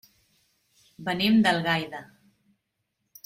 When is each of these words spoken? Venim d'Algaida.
Venim 1.09 1.37
d'Algaida. 1.47 2.01